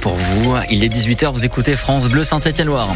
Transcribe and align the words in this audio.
Pour 0.00 0.16
vous, 0.16 0.56
il 0.68 0.82
est 0.82 0.88
18h, 0.88 1.30
vous 1.30 1.44
écoutez 1.44 1.76
France 1.76 2.08
Bleu 2.08 2.24
Saint-Étienne-Loire. 2.24 2.88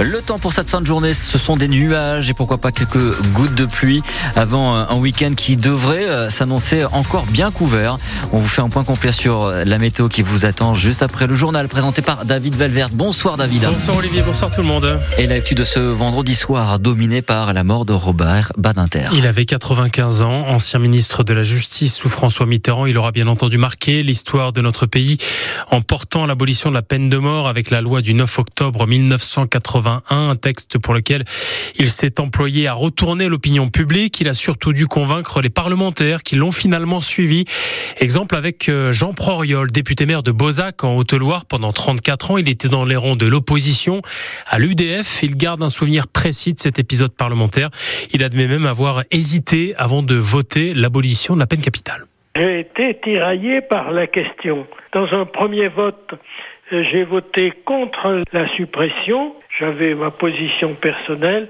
Le 0.00 0.22
temps 0.22 0.38
pour 0.38 0.52
cette 0.52 0.70
fin 0.70 0.80
de 0.80 0.86
journée, 0.86 1.12
ce 1.12 1.38
sont 1.38 1.56
des 1.56 1.66
nuages 1.66 2.30
et 2.30 2.34
pourquoi 2.34 2.58
pas 2.58 2.70
quelques 2.70 3.20
gouttes 3.32 3.56
de 3.56 3.64
pluie 3.64 4.00
avant 4.36 4.76
un 4.76 4.94
week-end 4.94 5.32
qui 5.36 5.56
devrait 5.56 6.08
euh, 6.08 6.30
s'annoncer 6.30 6.84
encore 6.84 7.26
bien 7.26 7.50
couvert. 7.50 7.98
On 8.32 8.36
vous 8.36 8.46
fait 8.46 8.62
un 8.62 8.68
point 8.68 8.84
complet 8.84 9.10
sur 9.10 9.42
euh, 9.42 9.64
la 9.64 9.78
météo 9.78 10.06
qui 10.06 10.22
vous 10.22 10.44
attend 10.44 10.74
juste 10.74 11.02
après 11.02 11.26
le 11.26 11.34
journal 11.34 11.66
présenté 11.66 12.00
par 12.00 12.24
David 12.24 12.54
Valverde. 12.54 12.92
Bonsoir 12.94 13.36
David. 13.36 13.64
Bonsoir 13.64 13.96
Olivier, 13.96 14.22
bonsoir 14.22 14.52
tout 14.52 14.60
le 14.60 14.68
monde. 14.68 15.00
Et 15.18 15.26
l'actu 15.26 15.56
de 15.56 15.64
ce 15.64 15.80
vendredi 15.80 16.36
soir 16.36 16.78
dominé 16.78 17.20
par 17.20 17.52
la 17.52 17.64
mort 17.64 17.84
de 17.84 17.92
Robert 17.92 18.52
Badinter. 18.56 19.08
Il 19.14 19.26
avait 19.26 19.46
95 19.46 20.22
ans, 20.22 20.46
ancien 20.46 20.78
ministre 20.78 21.24
de 21.24 21.34
la 21.34 21.42
Justice 21.42 21.96
sous 21.96 22.08
François 22.08 22.46
Mitterrand. 22.46 22.86
Il 22.86 22.96
aura 22.98 23.10
bien 23.10 23.26
entendu 23.26 23.58
marqué 23.58 24.04
l'histoire 24.04 24.52
de 24.52 24.60
notre 24.60 24.86
pays 24.86 25.16
en 25.72 25.80
portant 25.80 26.24
l'abolition 26.24 26.68
de 26.70 26.74
la 26.74 26.82
peine 26.82 27.08
de 27.10 27.18
mort 27.18 27.48
avec 27.48 27.70
la 27.70 27.80
loi 27.80 28.00
du 28.00 28.14
9 28.14 28.38
octobre 28.38 28.86
1980 28.86 29.87
un 30.10 30.36
texte 30.36 30.78
pour 30.78 30.94
lequel 30.94 31.24
il 31.76 31.88
s'est 31.88 32.20
employé 32.20 32.66
à 32.66 32.72
retourner 32.72 33.28
l'opinion 33.28 33.68
publique. 33.68 34.20
Il 34.20 34.28
a 34.28 34.34
surtout 34.34 34.72
dû 34.72 34.86
convaincre 34.86 35.40
les 35.40 35.50
parlementaires 35.50 36.22
qui 36.22 36.36
l'ont 36.36 36.52
finalement 36.52 37.00
suivi. 37.00 37.44
Exemple 38.00 38.36
avec 38.36 38.68
euh, 38.68 38.92
Jean 38.92 39.12
Proriol, 39.12 39.70
député 39.70 40.06
maire 40.06 40.22
de 40.22 40.32
Bozac 40.32 40.84
en 40.84 40.96
Haute-Loire 40.96 41.44
pendant 41.46 41.72
34 41.72 42.32
ans. 42.32 42.38
Il 42.38 42.48
était 42.48 42.68
dans 42.68 42.84
les 42.84 42.96
rangs 42.96 43.16
de 43.16 43.26
l'opposition 43.26 44.02
à 44.46 44.58
l'UDF. 44.58 45.22
Il 45.22 45.36
garde 45.36 45.62
un 45.62 45.70
souvenir 45.70 46.08
précis 46.08 46.54
de 46.54 46.58
cet 46.58 46.78
épisode 46.78 47.14
parlementaire. 47.14 47.70
Il 48.12 48.24
admet 48.24 48.46
même 48.46 48.66
avoir 48.66 49.02
hésité 49.10 49.74
avant 49.76 50.02
de 50.02 50.14
voter 50.14 50.74
l'abolition 50.74 51.34
de 51.34 51.40
la 51.40 51.46
peine 51.46 51.60
capitale. 51.60 52.04
J'ai 52.36 52.60
été 52.60 52.94
tiraillé 53.02 53.60
par 53.62 53.90
la 53.90 54.06
question. 54.06 54.66
Dans 54.92 55.12
un 55.12 55.24
premier 55.26 55.68
vote, 55.68 56.14
j'ai 56.70 57.04
voté 57.04 57.52
contre 57.64 58.22
la 58.32 58.48
suppression. 58.54 59.34
J'avais 59.58 59.94
ma 59.94 60.10
position 60.10 60.74
personnelle 60.74 61.48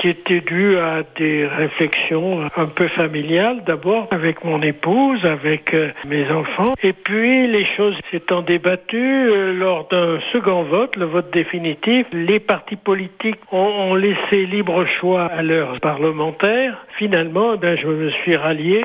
qui 0.00 0.08
était 0.08 0.40
due 0.40 0.78
à 0.78 1.02
des 1.18 1.46
réflexions 1.46 2.48
un 2.56 2.66
peu 2.66 2.88
familiales 2.88 3.62
d'abord 3.66 4.08
avec 4.10 4.42
mon 4.44 4.62
épouse, 4.62 5.22
avec 5.26 5.74
euh, 5.74 5.90
mes 6.06 6.28
enfants. 6.30 6.72
Et 6.82 6.94
puis 6.94 7.46
les 7.46 7.66
choses 7.76 7.94
s'étant 8.10 8.40
débattues 8.40 8.96
euh, 9.30 9.52
lors 9.52 9.88
d'un 9.88 10.18
second 10.32 10.62
vote, 10.62 10.96
le 10.96 11.04
vote 11.04 11.30
définitif, 11.32 12.06
les 12.12 12.40
partis 12.40 12.76
politiques 12.76 13.40
ont, 13.52 13.94
laissé 13.94 14.46
libre 14.46 14.86
choix 15.00 15.26
à 15.26 15.42
leurs 15.42 15.78
parlementaires. 15.80 16.86
Finalement, 16.96 17.56
ben, 17.56 17.76
je 17.76 17.86
me 17.86 18.10
suis 18.10 18.36
rallié 18.36 18.84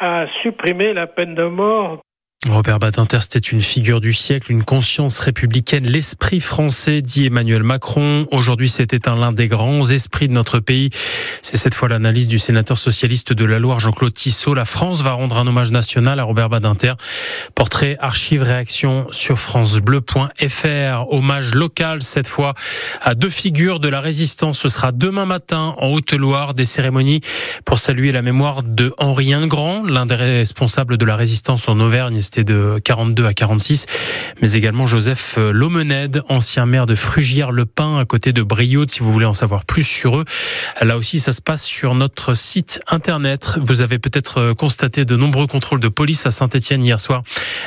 à 0.00 0.26
supprimer 0.42 0.94
la 0.94 1.06
peine 1.06 1.34
de 1.34 1.44
mort 1.44 2.03
Robert 2.48 2.78
Badinter, 2.78 3.20
c'était 3.20 3.38
une 3.38 3.62
figure 3.62 4.00
du 4.00 4.12
siècle, 4.12 4.52
une 4.52 4.64
conscience 4.64 5.18
républicaine, 5.18 5.86
l'esprit 5.86 6.40
français, 6.40 7.00
dit 7.00 7.24
Emmanuel 7.24 7.62
Macron. 7.62 8.26
Aujourd'hui, 8.32 8.68
c'était 8.68 9.08
un 9.08 9.16
l'un 9.16 9.32
des 9.32 9.46
grands 9.46 9.88
esprits 9.90 10.28
de 10.28 10.34
notre 10.34 10.58
pays. 10.58 10.90
C'est 11.40 11.56
cette 11.56 11.72
fois 11.74 11.88
l'analyse 11.88 12.28
du 12.28 12.38
sénateur 12.38 12.76
socialiste 12.76 13.32
de 13.32 13.44
la 13.46 13.58
Loire, 13.58 13.80
Jean-Claude 13.80 14.12
Tissot. 14.12 14.52
La 14.52 14.66
France 14.66 15.00
va 15.00 15.12
rendre 15.12 15.38
un 15.38 15.46
hommage 15.46 15.70
national 15.70 16.20
à 16.20 16.24
Robert 16.24 16.50
Badinter. 16.50 16.94
Portrait, 17.54 17.96
archive, 17.98 18.42
réaction 18.42 19.06
sur 19.10 19.38
francebleu.fr. 19.38 21.12
Hommage 21.12 21.54
local, 21.54 22.02
cette 22.02 22.28
fois, 22.28 22.52
à 23.00 23.14
deux 23.14 23.30
figures 23.30 23.80
de 23.80 23.88
la 23.88 24.00
résistance. 24.00 24.58
Ce 24.58 24.68
sera 24.68 24.92
demain 24.92 25.24
matin, 25.24 25.74
en 25.78 25.88
Haute-Loire, 25.88 26.52
des 26.52 26.66
cérémonies 26.66 27.22
pour 27.64 27.78
saluer 27.78 28.12
la 28.12 28.20
mémoire 28.20 28.62
de 28.62 28.92
Henri 28.98 29.32
Ingrand, 29.32 29.82
l'un 29.84 30.04
des 30.04 30.14
responsables 30.14 30.98
de 30.98 31.04
la 31.06 31.16
résistance 31.16 31.68
en 31.68 31.80
Auvergne 31.80 32.18
de 32.42 32.80
42 32.82 33.26
à 33.26 33.32
46, 33.32 33.86
mais 34.42 34.54
également 34.54 34.86
Joseph 34.86 35.36
euh, 35.38 35.52
Lomened, 35.52 36.22
ancien 36.28 36.66
maire 36.66 36.86
de 36.86 36.94
Frugières-le-Pin, 36.96 37.98
à 37.98 38.04
côté 38.04 38.32
de 38.32 38.42
Brioude, 38.42 38.90
si 38.90 39.00
vous 39.00 39.12
voulez 39.12 39.26
en 39.26 39.32
savoir 39.32 39.64
plus 39.64 39.84
sur 39.84 40.18
eux. 40.18 40.24
Là 40.80 40.96
aussi, 40.96 41.20
ça 41.20 41.32
se 41.32 41.40
passe 41.40 41.62
sur 41.62 41.94
notre 41.94 42.34
site 42.34 42.80
internet. 42.88 43.58
Vous 43.62 43.82
avez 43.82 43.98
peut-être 43.98 44.38
euh, 44.38 44.54
constaté 44.54 45.04
de 45.04 45.16
nombreux 45.16 45.46
contrôles 45.46 45.80
de 45.80 45.88
police 45.88 46.26
à 46.26 46.30
Saint-Etienne 46.30 46.82
hier 46.82 46.98
soir. 46.98 47.22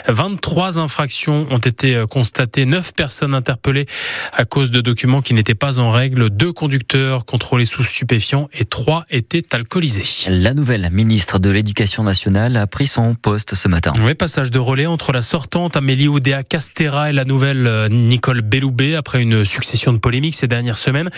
23 0.07 0.79
infractions 0.79 1.47
ont 1.51 1.59
été 1.59 1.95
euh, 1.95 2.07
constatées, 2.07 2.65
9 2.65 2.93
personnes 2.93 3.33
interpellées 3.33 3.85
à 4.33 4.45
cause 4.45 4.71
de 4.71 4.81
documents 4.81 5.21
qui 5.21 5.33
n'étaient 5.33 5.55
pas 5.55 5.79
en 5.79 5.91
règle, 5.91 6.29
2 6.29 6.51
conducteurs 6.51 7.25
contrôlés 7.25 7.65
sous 7.65 7.83
stupéfiants 7.83 8.49
et 8.53 8.65
3 8.65 9.05
étaient 9.09 9.43
alcoolisés. 9.53 10.29
La 10.29 10.53
nouvelle 10.53 10.89
ministre 10.91 11.39
de 11.39 11.49
l'Éducation 11.49 12.03
nationale 12.03 12.57
a 12.57 12.67
pris 12.67 12.87
son 12.87 13.13
poste 13.13 13.55
ce 13.55 13.67
matin. 13.67 13.93
Oui, 14.01 14.13
passage 14.15 14.51
de 14.51 14.56
relais 14.59 14.85
entre 14.85 15.11
la 15.11 15.21
sortante 15.21 15.75
Amélie 15.75 16.07
Oudéa 16.07 16.43
Castera 16.43 17.09
et 17.09 17.13
la 17.13 17.25
nouvelle 17.25 17.67
euh, 17.67 17.89
Nicole 17.89 18.41
Belloubet 18.41 18.95
après 18.95 19.21
une 19.21 19.45
succession 19.45 19.93
de 19.93 19.97
polémiques 19.97 20.35
ces 20.35 20.47
dernières 20.47 20.77
semaines. 20.77 21.09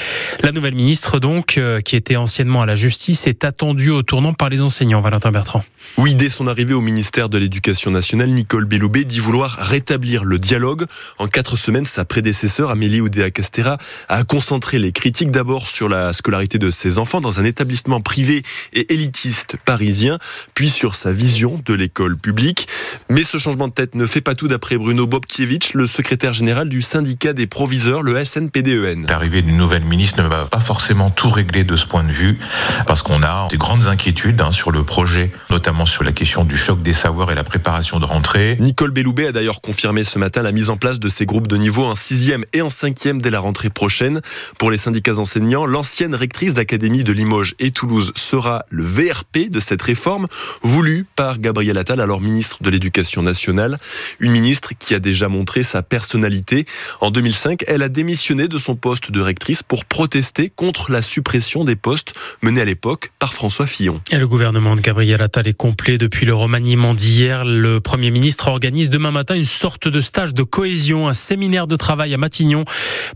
La 0.41 0.51
nouvelle 0.51 0.75
ministre, 0.75 1.19
donc, 1.19 1.57
euh, 1.57 1.81
qui 1.81 1.95
était 1.95 2.15
anciennement 2.15 2.61
à 2.61 2.65
la 2.65 2.75
justice, 2.75 3.27
est 3.27 3.43
attendue 3.43 3.91
au 3.91 4.03
tournant 4.03 4.33
par 4.33 4.49
les 4.49 4.61
enseignants. 4.61 5.01
Valentin 5.01 5.31
Bertrand. 5.31 5.63
Oui, 5.97 6.15
dès 6.15 6.29
son 6.29 6.47
arrivée 6.47 6.73
au 6.73 6.81
ministère 6.81 7.29
de 7.29 7.37
l'Éducation 7.37 7.91
nationale, 7.91 8.29
Nicole 8.29 8.65
Belloubet 8.65 9.05
dit 9.05 9.19
vouloir 9.19 9.57
rétablir 9.57 10.23
le 10.23 10.37
dialogue. 10.37 10.85
En 11.17 11.27
quatre 11.27 11.55
semaines, 11.55 11.85
sa 11.85 12.05
prédécesseur, 12.05 12.69
Amélie 12.69 13.01
Oudéa 13.01 13.31
Castera, 13.31 13.77
a 14.07 14.23
concentré 14.23 14.79
les 14.79 14.91
critiques 14.91 15.31
d'abord 15.31 15.67
sur 15.67 15.89
la 15.89 16.13
scolarité 16.13 16.57
de 16.57 16.69
ses 16.69 16.99
enfants 16.99 17.21
dans 17.21 17.39
un 17.39 17.45
établissement 17.45 18.01
privé 18.01 18.43
et 18.73 18.93
élitiste 18.93 19.55
parisien, 19.65 20.19
puis 20.53 20.69
sur 20.69 20.95
sa 20.95 21.11
vision 21.11 21.61
de 21.65 21.73
l'école 21.73 22.17
publique. 22.17 22.67
Mais 23.09 23.18
ce 23.23 23.37
changement 23.37 23.67
de 23.67 23.73
tête 23.73 23.95
ne 23.95 24.05
fait 24.05 24.21
pas 24.21 24.35
tout 24.35 24.47
d'après 24.47 24.77
Bruno 24.77 25.07
Bobkiewicz, 25.07 25.73
le 25.73 25.87
secrétaire 25.87 26.33
général 26.33 26.69
du 26.69 26.81
syndicat 26.81 27.33
des 27.33 27.47
proviseurs, 27.47 28.01
le 28.01 28.23
SNPDEN. 28.23 29.07
L'arrivée 29.07 29.41
d'une 29.41 29.57
nouvelle 29.57 29.83
ministre 29.83 30.21
ne 30.21 30.27
va 30.27 30.45
pas 30.45 30.59
forcément 30.59 31.09
tout 31.09 31.29
régler 31.29 31.63
de 31.63 31.75
ce 31.75 31.85
point 31.85 32.03
de 32.03 32.11
vue, 32.11 32.37
parce 32.85 33.01
qu'on 33.01 33.23
a 33.23 33.47
des 33.49 33.57
grandes 33.57 33.87
inquiétudes 33.87 34.39
hein, 34.41 34.51
sur 34.51 34.71
le 34.71 34.83
projet, 34.83 35.31
notamment 35.49 35.85
sur 35.85 36.03
la 36.03 36.11
question 36.11 36.45
du 36.45 36.55
choc 36.55 36.81
des 36.81 36.93
savoirs 36.93 37.31
et 37.31 37.35
la 37.35 37.43
préparation 37.43 37.99
de 37.99 38.05
rentrée. 38.05 38.57
Nicole 38.59 38.91
Belloubet 38.91 39.27
a 39.27 39.31
d'ailleurs 39.31 39.61
confirmé 39.61 40.03
ce 40.03 40.19
matin 40.19 40.41
la 40.41 40.51
mise 40.51 40.69
en 40.69 40.77
place 40.77 40.99
de 40.99 41.09
ces 41.09 41.25
groupes 41.25 41.47
de 41.47 41.57
niveau 41.57 41.85
en 41.85 41.95
sixième 41.95 42.45
et 42.53 42.61
en 42.61 42.69
cinquième 42.69 43.21
dès 43.21 43.31
la 43.31 43.39
rentrée 43.39 43.69
prochaine. 43.69 44.21
Pour 44.59 44.71
les 44.71 44.77
syndicats 44.77 45.17
enseignants, 45.17 45.65
l'ancienne 45.65 46.15
rectrice 46.15 46.53
d'académie 46.53 47.03
de 47.03 47.11
Limoges 47.11 47.55
et 47.59 47.71
Toulouse 47.71 48.11
sera 48.15 48.63
le 48.69 48.83
VRP 48.83 49.49
de 49.49 49.59
cette 49.59 49.81
réforme, 49.81 50.27
voulue 50.61 51.05
par 51.15 51.39
Gabriel 51.39 51.77
Attal, 51.77 52.01
alors 52.01 52.21
ministre 52.21 52.57
de 52.61 52.69
l'Éducation 52.69 53.08
nationale. 53.17 53.77
Une 54.19 54.31
ministre 54.31 54.73
qui 54.77 54.93
a 54.93 54.99
déjà 54.99 55.27
montré 55.27 55.63
sa 55.63 55.81
personnalité. 55.81 56.65
En 57.01 57.11
2005, 57.11 57.63
elle 57.67 57.81
a 57.81 57.89
démissionné 57.89 58.47
de 58.47 58.57
son 58.57 58.75
poste 58.75 59.11
de 59.11 59.21
rectrice 59.21 59.63
pour 59.63 59.85
protester 59.85 60.51
contre 60.55 60.91
la 60.91 61.01
suppression 61.01 61.65
des 61.65 61.75
postes 61.75 62.13
menée 62.41 62.61
à 62.61 62.65
l'époque 62.65 63.11
par 63.19 63.33
François 63.33 63.67
Fillon. 63.67 64.01
Le 64.11 64.27
gouvernement 64.27 64.75
de 64.75 64.81
Gabriel 64.81 65.21
Attal 65.21 65.47
est 65.47 65.57
complet 65.57 65.97
depuis 65.97 66.25
le 66.25 66.33
remaniement 66.33 66.93
d'hier. 66.93 67.45
Le 67.45 67.79
Premier 67.79 68.11
ministre 68.11 68.47
organise 68.47 68.89
demain 68.89 69.11
matin 69.11 69.35
une 69.35 69.43
sorte 69.43 69.87
de 69.87 69.99
stage 69.99 70.33
de 70.33 70.43
cohésion, 70.43 71.07
un 71.07 71.13
séminaire 71.13 71.67
de 71.67 71.75
travail 71.75 72.13
à 72.13 72.17
Matignon 72.17 72.65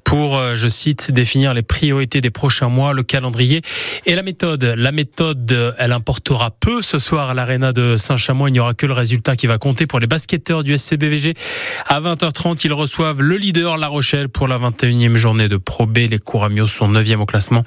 pour, 0.04 0.38
euh, 0.38 0.56
je 0.56 0.68
cite, 0.68 1.12
définir 1.12 1.54
les 1.54 1.62
priorités 1.62 2.22
des 2.22 2.30
prochains 2.30 2.70
mois, 2.70 2.94
le 2.94 3.04
calendrier 3.04 3.62
et 4.06 4.16
la 4.16 4.24
méthode. 4.24 4.64
La 4.64 4.92
méthode, 4.92 5.76
elle 5.78 5.92
importera 5.92 6.52
peu 6.52 6.82
ce 6.82 7.00
soir 7.00 7.30
à 7.30 7.34
l'aréna 7.34 7.74
de 7.74 7.98
Saint-Chamond. 7.98 8.48
Il 8.48 8.54
n'y 8.54 8.60
aura 8.60 8.74
que 8.74 8.86
le 8.86 8.94
résultat 8.94 9.36
qui 9.36 9.48
va 9.48 9.58
compter 9.58 9.83
pour 9.88 10.00
les 10.00 10.08
basketteurs 10.08 10.64
du 10.64 10.78
SCBVG. 10.78 11.34
À 11.88 12.00
20h30, 12.00 12.62
ils 12.64 12.74
reçoivent 12.74 13.22
le 13.22 13.38
leader 13.38 13.78
La 13.78 13.88
Rochelle 13.88 14.30
pour 14.30 14.48
la 14.48 14.58
21e 14.58 15.16
journée 15.16 15.50
de 15.50 15.58
Pro 15.58 15.86
B. 15.86 16.00
Les 16.10 16.20
Couramios 16.20 16.68
sont 16.68 16.92
9e 16.92 17.18
au 17.18 17.26
classement. 17.26 17.64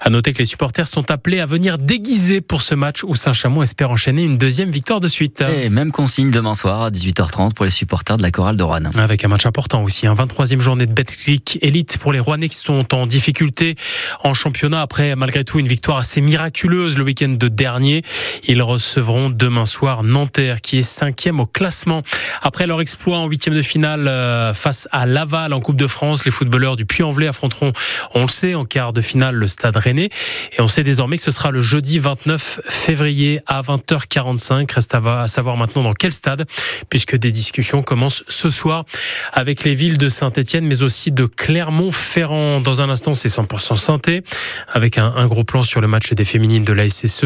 À 0.00 0.10
noter 0.10 0.32
que 0.32 0.38
les 0.38 0.44
supporters 0.44 0.86
sont 0.86 1.10
appelés 1.10 1.40
à 1.40 1.46
venir 1.46 1.78
déguisés 1.78 2.40
pour 2.40 2.62
ce 2.62 2.74
match 2.74 3.04
où 3.04 3.14
Saint-Chamond 3.14 3.62
espère 3.62 3.90
enchaîner 3.90 4.24
une 4.24 4.38
deuxième 4.38 4.70
victoire 4.70 5.00
de 5.00 5.08
suite. 5.08 5.42
Et 5.42 5.68
même 5.68 5.92
consigne 5.92 6.30
demain 6.30 6.54
soir 6.54 6.82
à 6.82 6.90
18h30 6.90 7.54
pour 7.54 7.64
les 7.64 7.70
supporters 7.70 8.16
de 8.16 8.22
la 8.22 8.30
chorale 8.30 8.56
de 8.56 8.62
Rouen. 8.62 8.84
Avec 8.96 9.24
un 9.24 9.28
match 9.28 9.46
important 9.46 9.82
aussi, 9.82 10.06
un 10.06 10.14
23e 10.14 10.60
journée 10.60 10.86
de 10.86 10.92
Betclic 10.92 11.58
Elite 11.62 11.98
pour 11.98 12.12
les 12.12 12.20
Rouennais 12.20 12.48
qui 12.48 12.56
sont 12.56 12.94
en 12.94 13.06
difficulté 13.06 13.76
en 14.24 14.34
championnat 14.34 14.80
après 14.80 15.16
malgré 15.16 15.44
tout 15.44 15.58
une 15.58 15.68
victoire 15.68 15.98
assez 15.98 16.20
miraculeuse 16.20 16.98
le 16.98 17.04
week-end 17.04 17.36
de 17.38 17.48
dernier. 17.48 18.02
Ils 18.48 18.62
recevront 18.62 19.30
demain 19.30 19.66
soir 19.66 20.02
Nanterre 20.02 20.60
qui 20.60 20.78
est 20.78 20.88
5e 20.88 21.40
au 21.40 21.46
classement. 21.52 22.02
Après 22.42 22.66
leur 22.66 22.80
exploit 22.80 23.18
en 23.18 23.26
huitième 23.26 23.54
de 23.54 23.62
finale 23.62 24.08
euh, 24.08 24.54
face 24.54 24.88
à 24.90 25.06
Laval 25.06 25.52
en 25.52 25.60
Coupe 25.60 25.76
de 25.76 25.86
France, 25.86 26.24
les 26.24 26.30
footballeurs 26.30 26.76
du 26.76 26.86
Puy-en-Velay 26.86 27.28
affronteront, 27.28 27.72
on 28.14 28.22
le 28.22 28.28
sait, 28.28 28.54
en 28.54 28.64
quart 28.64 28.92
de 28.92 29.00
finale 29.00 29.34
le 29.34 29.48
Stade 29.48 29.76
Rennais. 29.76 30.10
Et 30.56 30.60
on 30.60 30.68
sait 30.68 30.82
désormais 30.82 31.16
que 31.16 31.22
ce 31.22 31.30
sera 31.30 31.50
le 31.50 31.60
jeudi 31.60 31.98
29 31.98 32.60
février 32.68 33.40
à 33.46 33.62
20h45. 33.62 34.72
Reste 34.72 34.94
à 34.94 35.28
savoir 35.28 35.56
maintenant 35.56 35.82
dans 35.82 35.94
quel 35.94 36.12
stade, 36.12 36.46
puisque 36.88 37.16
des 37.16 37.30
discussions 37.30 37.82
commencent 37.82 38.24
ce 38.28 38.50
soir 38.50 38.84
avec 39.32 39.64
les 39.64 39.74
villes 39.74 39.98
de 39.98 40.08
Saint-Etienne, 40.08 40.66
mais 40.66 40.82
aussi 40.82 41.10
de 41.10 41.26
Clermont-Ferrand. 41.26 42.60
Dans 42.60 42.82
un 42.82 42.90
instant, 42.90 43.14
c'est 43.14 43.28
100% 43.28 43.76
santé, 43.76 44.22
avec 44.68 44.98
un, 44.98 45.12
un, 45.16 45.26
gros 45.26 45.44
plan 45.44 45.62
sur 45.62 45.80
le 45.80 45.86
match 45.86 46.12
des 46.12 46.24
féminines 46.24 46.64
de 46.64 46.72
la 46.72 46.88
SSE 46.88 47.24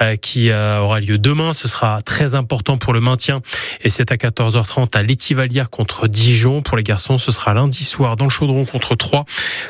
euh, 0.00 0.16
qui 0.16 0.50
euh, 0.50 0.80
aura 0.80 1.00
lieu 1.00 1.18
demain. 1.18 1.52
Ce 1.52 1.68
sera 1.68 2.00
très 2.02 2.34
important 2.34 2.78
pour 2.78 2.92
le 2.92 3.00
maintien. 3.00 3.40
Et 3.82 3.88
c'est 3.88 4.12
à 4.12 4.16
14h30 4.16 4.96
à 4.96 5.02
l'Étivalière 5.02 5.70
contre 5.70 6.08
Dijon. 6.08 6.62
Pour 6.62 6.76
les 6.76 6.82
garçons, 6.82 7.18
ce 7.18 7.32
sera 7.32 7.54
lundi 7.54 7.84
soir 7.84 8.16
dans 8.16 8.24
le 8.24 8.30
Chaudron 8.30 8.64
contre 8.64 8.94
3. 8.94 9.24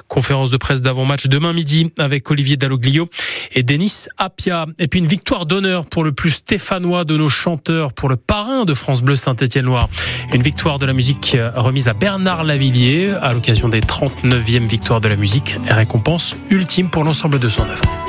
Conférence 0.08 0.50
de 0.50 0.56
presse 0.56 0.82
d'avant-match 0.82 1.26
demain 1.26 1.52
midi 1.52 1.93
avec 1.98 2.31
Olivier 2.31 2.56
Dalloglio 2.56 3.08
et 3.54 3.62
Denis 3.62 4.06
Apia. 4.19 4.66
Et 4.78 4.88
puis 4.88 5.00
une 5.00 5.06
victoire 5.06 5.46
d'honneur 5.46 5.87
pour 5.87 6.04
le 6.04 6.12
plus 6.12 6.31
stéphanois 6.31 7.04
de 7.04 7.16
nos 7.16 7.28
chanteurs, 7.28 7.93
pour 7.93 8.08
le 8.08 8.16
parrain 8.16 8.64
de 8.64 8.75
France 8.75 9.02
Bleu 9.02 9.16
Saint-Étienne-Loire. 9.16 9.88
Une 10.32 10.43
victoire 10.43 10.78
de 10.78 10.87
la 10.87 10.93
musique 10.93 11.34
euh, 11.34 11.50
remise 11.54 11.88
à 11.88 11.94
Bernard 11.94 12.44
Lavillier 12.44 13.14
à 13.20 13.32
l'occasion 13.32 13.69
des 13.69 13.81
39e 13.81 14.66
victoires 14.66 15.00
de 15.00 15.08
la 15.08 15.16
musique. 15.16 15.56
Récompense 15.69 16.37
ultime 16.50 16.90
pour 16.90 17.04
l'ensemble 17.04 17.38
de 17.38 17.48
son 17.48 17.62
œuvre. 17.62 18.06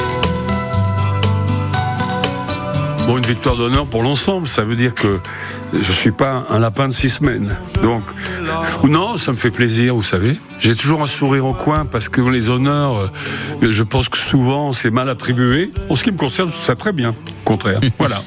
Bon, 3.08 3.18
une 3.18 3.26
victoire 3.26 3.56
d'honneur 3.56 3.86
pour 3.86 4.04
l'ensemble, 4.04 4.48
ça 4.48 4.64
veut 4.64 4.76
dire 4.76 4.94
que 4.94 5.20
je 5.74 5.92
suis 5.92 6.12
pas 6.12 6.46
un 6.50 6.60
lapin 6.60 6.90
de 6.90 6.94
six 6.94 7.10
semaines. 7.10 7.56
Donc, 7.82 8.04
non, 8.84 9.18
ça 9.18 9.32
me 9.32 9.38
fait 9.38 9.50
plaisir, 9.50 9.96
vous 9.96 10.04
savez. 10.04 10.38
J'ai 10.60 10.76
toujours 10.76 11.02
un 11.02 11.08
sourire 11.08 11.46
au 11.46 11.54
coin 11.54 11.86
parce 11.86 12.10
que 12.10 12.20
les 12.22 12.50
honneurs, 12.50 12.98
euh, 12.98 13.68
je 13.72 13.84
pense 13.84 14.10
que 14.10 14.18
souvent 14.18 14.74
c'est 14.74 14.92
mal 14.92 15.10
attribué. 15.10 15.72
En 15.90 15.96
ce 15.96 16.04
qui 16.04 16.12
me 16.12 16.18
concerne, 16.18 16.52
ça 16.52 16.76
très 16.76 16.92
bien. 16.92 17.12
Au 17.12 17.46
contraire. 17.46 17.80
Voilà. 17.98 18.22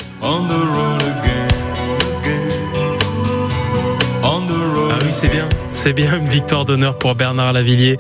c'est 5.20 5.28
bien. 5.28 5.46
C'est 5.72 5.92
bien 5.92 6.18
une 6.18 6.26
victoire 6.26 6.64
d'honneur 6.64 6.98
pour 6.98 7.14
Bernard 7.14 7.52
Lavillier, 7.52 7.96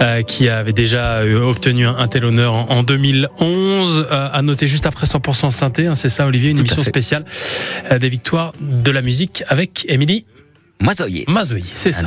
euh, 0.00 0.22
qui 0.22 0.48
avait 0.48 0.72
déjà 0.72 1.18
euh, 1.18 1.42
obtenu 1.42 1.86
un, 1.86 2.08
tel 2.08 2.24
honneur 2.24 2.70
en, 2.70 2.82
2011. 2.82 4.08
Euh, 4.10 4.28
à 4.32 4.42
noter 4.42 4.66
juste 4.66 4.86
après 4.86 5.06
100% 5.06 5.50
synthé, 5.50 5.86
hein, 5.86 5.94
c'est 5.94 6.08
ça 6.08 6.26
Olivier, 6.26 6.50
une 6.50 6.58
émission 6.58 6.82
spéciale 6.82 7.24
des 7.98 8.08
victoires 8.08 8.52
de 8.60 8.90
la 8.90 9.02
musique 9.02 9.44
avec 9.48 9.86
Émilie 9.88 10.24
Mazoyer. 10.80 11.24
Mazoyer, 11.28 11.64
c'est 11.74 11.92
ça. 11.92 12.06